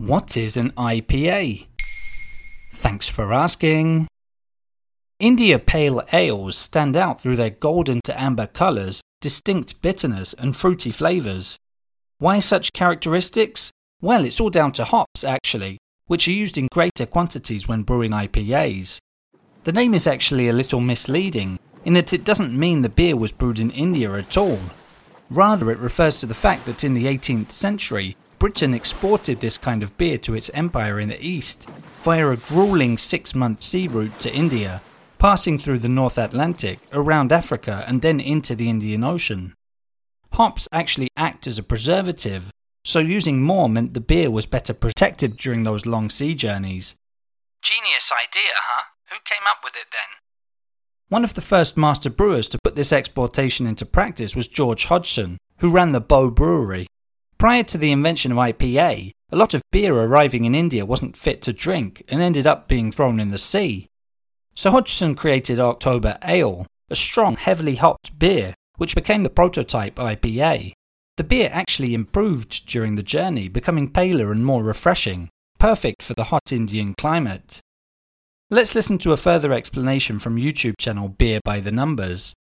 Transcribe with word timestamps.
What 0.00 0.34
is 0.34 0.56
an 0.56 0.70
IPA? 0.78 1.66
Thanks 2.72 3.06
for 3.06 3.34
asking. 3.34 4.08
India 5.18 5.58
Pale 5.58 6.04
Ales 6.14 6.56
stand 6.56 6.96
out 6.96 7.20
through 7.20 7.36
their 7.36 7.50
golden 7.50 8.00
to 8.04 8.18
amber 8.18 8.46
colours, 8.46 9.02
distinct 9.20 9.82
bitterness, 9.82 10.32
and 10.32 10.56
fruity 10.56 10.90
flavours. 10.90 11.58
Why 12.16 12.38
such 12.38 12.72
characteristics? 12.72 13.72
Well, 14.00 14.24
it's 14.24 14.40
all 14.40 14.48
down 14.48 14.72
to 14.72 14.86
hops, 14.86 15.22
actually, 15.22 15.76
which 16.06 16.26
are 16.26 16.32
used 16.32 16.56
in 16.56 16.68
greater 16.72 17.04
quantities 17.04 17.68
when 17.68 17.82
brewing 17.82 18.12
IPAs. 18.12 19.00
The 19.64 19.72
name 19.72 19.92
is 19.92 20.06
actually 20.06 20.48
a 20.48 20.54
little 20.54 20.80
misleading, 20.80 21.58
in 21.84 21.92
that 21.92 22.14
it 22.14 22.24
doesn't 22.24 22.58
mean 22.58 22.80
the 22.80 22.88
beer 22.88 23.16
was 23.16 23.32
brewed 23.32 23.60
in 23.60 23.70
India 23.72 24.14
at 24.14 24.38
all. 24.38 24.60
Rather, 25.28 25.70
it 25.70 25.78
refers 25.78 26.16
to 26.16 26.26
the 26.26 26.32
fact 26.32 26.64
that 26.64 26.84
in 26.84 26.94
the 26.94 27.04
18th 27.04 27.50
century, 27.50 28.16
Britain 28.40 28.72
exported 28.72 29.38
this 29.38 29.58
kind 29.58 29.82
of 29.82 29.96
beer 29.98 30.16
to 30.16 30.34
its 30.34 30.50
empire 30.54 30.98
in 30.98 31.08
the 31.08 31.24
east 31.24 31.68
via 32.02 32.30
a 32.30 32.38
grueling 32.38 32.96
six 32.96 33.34
month 33.34 33.62
sea 33.62 33.86
route 33.86 34.18
to 34.18 34.32
India, 34.32 34.80
passing 35.18 35.58
through 35.58 35.78
the 35.78 35.90
North 35.90 36.16
Atlantic, 36.16 36.78
around 36.90 37.32
Africa, 37.32 37.84
and 37.86 38.00
then 38.00 38.18
into 38.18 38.54
the 38.54 38.70
Indian 38.70 39.04
Ocean. 39.04 39.52
Hops 40.32 40.66
actually 40.72 41.10
act 41.18 41.46
as 41.46 41.58
a 41.58 41.62
preservative, 41.62 42.50
so 42.82 42.98
using 42.98 43.42
more 43.42 43.68
meant 43.68 43.92
the 43.92 44.00
beer 44.00 44.30
was 44.30 44.46
better 44.46 44.72
protected 44.72 45.36
during 45.36 45.64
those 45.64 45.84
long 45.84 46.08
sea 46.08 46.34
journeys. 46.34 46.94
Genius 47.60 48.10
idea, 48.10 48.54
huh? 48.56 48.84
Who 49.10 49.16
came 49.26 49.46
up 49.46 49.58
with 49.62 49.76
it 49.76 49.88
then? 49.92 50.16
One 51.10 51.24
of 51.24 51.34
the 51.34 51.42
first 51.42 51.76
master 51.76 52.08
brewers 52.08 52.48
to 52.48 52.58
put 52.64 52.74
this 52.74 52.92
exportation 52.92 53.66
into 53.66 53.84
practice 53.84 54.34
was 54.34 54.48
George 54.48 54.86
Hodgson, 54.86 55.36
who 55.58 55.70
ran 55.70 55.92
the 55.92 56.00
Bow 56.00 56.30
Brewery. 56.30 56.86
Prior 57.40 57.62
to 57.62 57.78
the 57.78 57.90
invention 57.90 58.32
of 58.32 58.36
IPA, 58.36 59.12
a 59.32 59.36
lot 59.36 59.54
of 59.54 59.62
beer 59.72 59.94
arriving 59.94 60.44
in 60.44 60.54
India 60.54 60.84
wasn't 60.84 61.16
fit 61.16 61.40
to 61.40 61.54
drink 61.54 62.02
and 62.10 62.20
ended 62.20 62.46
up 62.46 62.68
being 62.68 62.92
thrown 62.92 63.18
in 63.18 63.30
the 63.30 63.38
sea. 63.38 63.88
So 64.54 64.70
Hodgson 64.70 65.14
created 65.14 65.58
October 65.58 66.18
Ale, 66.22 66.66
a 66.90 66.96
strong, 66.96 67.36
heavily 67.36 67.76
hopped 67.76 68.18
beer, 68.18 68.52
which 68.76 68.94
became 68.94 69.22
the 69.22 69.30
prototype 69.30 69.94
IPA. 69.94 70.74
The 71.16 71.24
beer 71.24 71.48
actually 71.50 71.94
improved 71.94 72.66
during 72.66 72.96
the 72.96 73.02
journey, 73.02 73.48
becoming 73.48 73.90
paler 73.90 74.30
and 74.30 74.44
more 74.44 74.62
refreshing, 74.62 75.30
perfect 75.58 76.02
for 76.02 76.12
the 76.12 76.24
hot 76.24 76.52
Indian 76.52 76.92
climate. 76.92 77.60
Let's 78.50 78.74
listen 78.74 78.98
to 78.98 79.12
a 79.12 79.16
further 79.16 79.54
explanation 79.54 80.18
from 80.18 80.36
YouTube 80.36 80.74
channel 80.78 81.08
Beer 81.08 81.40
by 81.42 81.60
the 81.60 81.72
Numbers. 81.72 82.34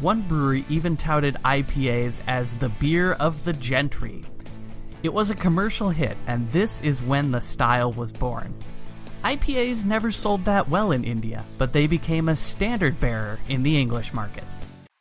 One 0.00 0.20
brewery 0.20 0.66
even 0.68 0.98
touted 0.98 1.36
IPAs 1.42 2.20
as 2.26 2.54
the 2.56 2.68
beer 2.68 3.12
of 3.14 3.44
the 3.44 3.54
gentry. 3.54 4.24
It 5.02 5.12
was 5.12 5.32
a 5.32 5.34
commercial 5.34 5.90
hit, 5.90 6.16
and 6.28 6.50
this 6.52 6.80
is 6.80 7.02
when 7.02 7.32
the 7.32 7.40
style 7.40 7.92
was 7.92 8.12
born. 8.12 8.54
IPAs 9.24 9.84
never 9.84 10.12
sold 10.12 10.44
that 10.44 10.68
well 10.68 10.92
in 10.92 11.02
India, 11.02 11.44
but 11.58 11.72
they 11.72 11.88
became 11.88 12.28
a 12.28 12.36
standard 12.36 13.00
bearer 13.00 13.40
in 13.48 13.64
the 13.64 13.80
English 13.80 14.14
market. 14.14 14.44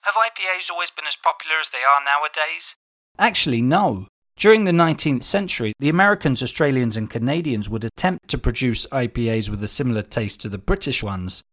Have 0.02 0.16
IPAs 0.16 0.72
always 0.72 0.90
been 0.90 1.06
as 1.08 1.16
popular 1.16 1.58
as 1.59 1.70
they 1.70 1.84
are 1.84 2.03
nowadays? 2.03 2.74
Actually, 3.20 3.62
no. 3.62 4.08
During 4.38 4.66
the 4.66 4.72
19th 4.72 5.22
century, 5.22 5.74
the 5.78 5.90
Americans, 5.90 6.42
Australians, 6.42 6.97
and 6.97 7.08
Canadians 7.08 7.70
would 7.70 7.84
attempt 7.84 8.28
to 8.30 8.40
produce 8.40 8.88
IPAs 8.88 9.50
with 9.50 9.64
a 9.64 9.68
similar 9.68 10.02
taste 10.02 10.42
to 10.42 10.50
the 10.50 10.58
British 10.58 11.03
ones. 11.03 11.44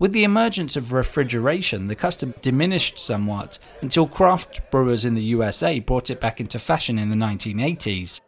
With 0.00 0.12
the 0.12 0.22
emergence 0.22 0.76
of 0.76 0.92
refrigeration, 0.92 1.88
the 1.88 1.96
custom 1.96 2.32
diminished 2.40 3.00
somewhat 3.00 3.58
until 3.80 4.06
craft 4.06 4.70
brewers 4.70 5.04
in 5.04 5.14
the 5.14 5.22
USA 5.22 5.80
brought 5.80 6.08
it 6.08 6.20
back 6.20 6.38
into 6.38 6.60
fashion 6.60 7.00
in 7.00 7.10
the 7.10 7.16
1980s. 7.16 8.20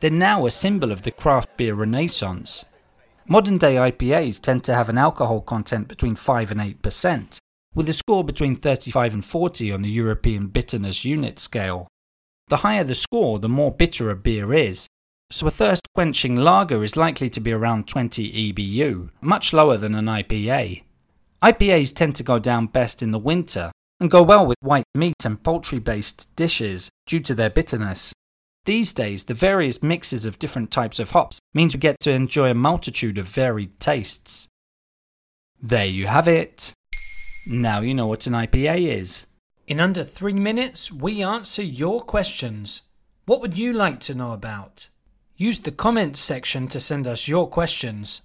They're 0.00 0.10
now 0.10 0.44
a 0.44 0.50
symbol 0.50 0.92
of 0.92 1.02
the 1.02 1.10
craft 1.10 1.56
beer 1.56 1.74
renaissance. 1.74 2.66
Modern 3.26 3.56
day 3.56 3.76
IPAs 3.76 4.38
tend 4.38 4.64
to 4.64 4.74
have 4.74 4.90
an 4.90 4.98
alcohol 4.98 5.40
content 5.40 5.88
between 5.88 6.14
5 6.14 6.50
and 6.50 6.60
8%, 6.60 7.38
with 7.74 7.88
a 7.88 7.94
score 7.94 8.22
between 8.22 8.54
35 8.54 9.14
and 9.14 9.24
40 9.24 9.72
on 9.72 9.80
the 9.80 9.90
European 9.90 10.48
bitterness 10.48 11.06
unit 11.06 11.38
scale. 11.38 11.88
The 12.48 12.58
higher 12.58 12.84
the 12.84 12.94
score, 12.94 13.38
the 13.38 13.48
more 13.48 13.72
bitter 13.72 14.10
a 14.10 14.16
beer 14.16 14.52
is, 14.52 14.86
so 15.30 15.46
a 15.46 15.50
thirst 15.50 15.88
quenching 15.94 16.36
lager 16.36 16.84
is 16.84 16.98
likely 16.98 17.30
to 17.30 17.40
be 17.40 17.52
around 17.52 17.88
20 17.88 18.52
EBU, 18.52 19.08
much 19.22 19.54
lower 19.54 19.78
than 19.78 19.94
an 19.94 20.04
IPA. 20.04 20.82
IPAs 21.42 21.94
tend 21.94 22.16
to 22.16 22.22
go 22.22 22.38
down 22.38 22.66
best 22.66 23.02
in 23.02 23.12
the 23.12 23.18
winter 23.18 23.70
and 24.00 24.10
go 24.10 24.22
well 24.22 24.46
with 24.46 24.56
white 24.60 24.84
meat 24.94 25.24
and 25.24 25.42
poultry 25.42 25.78
based 25.78 26.34
dishes 26.36 26.90
due 27.06 27.20
to 27.20 27.34
their 27.34 27.50
bitterness. 27.50 28.12
These 28.64 28.92
days, 28.92 29.24
the 29.24 29.34
various 29.34 29.82
mixes 29.82 30.24
of 30.24 30.38
different 30.38 30.70
types 30.70 30.98
of 30.98 31.10
hops 31.10 31.38
means 31.54 31.74
we 31.74 31.80
get 31.80 32.00
to 32.00 32.12
enjoy 32.12 32.50
a 32.50 32.54
multitude 32.54 33.18
of 33.18 33.26
varied 33.26 33.80
tastes. 33.80 34.48
There 35.60 35.86
you 35.86 36.06
have 36.06 36.28
it. 36.28 36.72
Now 37.46 37.80
you 37.80 37.94
know 37.94 38.06
what 38.06 38.26
an 38.26 38.34
IPA 38.34 39.00
is. 39.00 39.26
In 39.66 39.80
under 39.80 40.04
three 40.04 40.34
minutes, 40.34 40.92
we 40.92 41.22
answer 41.22 41.62
your 41.62 42.00
questions. 42.00 42.82
What 43.26 43.40
would 43.40 43.56
you 43.56 43.72
like 43.72 44.00
to 44.00 44.14
know 44.14 44.32
about? 44.32 44.88
Use 45.36 45.60
the 45.60 45.70
comments 45.70 46.20
section 46.20 46.68
to 46.68 46.80
send 46.80 47.06
us 47.06 47.28
your 47.28 47.48
questions. 47.48 48.22